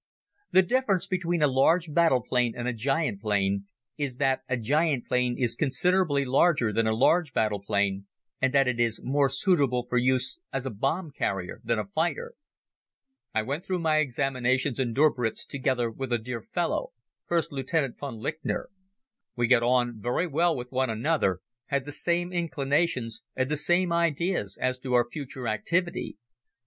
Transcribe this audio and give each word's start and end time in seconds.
The 0.49 0.63
difference 0.63 1.05
between 1.05 1.43
a 1.43 1.47
large 1.47 1.93
battle 1.93 2.23
plane 2.23 2.55
and 2.57 2.67
a 2.67 2.73
giant 2.73 3.21
plane 3.21 3.67
is 3.99 4.15
that 4.17 4.41
a 4.49 4.57
giant 4.57 5.05
plane 5.05 5.37
is 5.37 5.53
considerably 5.53 6.25
larger 6.25 6.73
than 6.73 6.87
a 6.87 6.91
large 6.95 7.33
battle 7.33 7.61
plane 7.61 8.07
and 8.41 8.51
that 8.51 8.67
it 8.67 8.79
is 8.79 8.99
more 9.03 9.29
suitable 9.29 9.85
for 9.87 9.99
use 9.99 10.39
as 10.51 10.65
a 10.65 10.71
bomb 10.71 11.11
carrier 11.11 11.61
than 11.63 11.77
as 11.77 11.85
a 11.85 11.87
fighter. 11.87 12.33
I 13.35 13.43
went 13.43 13.63
through 13.63 13.77
my 13.81 13.97
examinations 13.97 14.79
in 14.79 14.95
Döberitz 14.95 15.45
together 15.45 15.91
with 15.91 16.11
a 16.11 16.17
dear 16.17 16.41
fellow, 16.41 16.93
First 17.27 17.51
Lieutenant 17.51 17.99
von 17.99 18.15
Lyncker. 18.17 18.71
We 19.35 19.45
got 19.45 19.61
on 19.61 20.01
very 20.01 20.25
well 20.25 20.55
with 20.55 20.71
one 20.71 20.89
another, 20.89 21.41
had 21.67 21.85
the 21.85 21.91
same 21.91 22.33
inclinations 22.33 23.21
and 23.35 23.51
the 23.51 23.55
same 23.55 23.93
ideas 23.93 24.57
as 24.59 24.79
to 24.79 24.95
our 24.95 25.07
future 25.07 25.47
activity. 25.47 26.17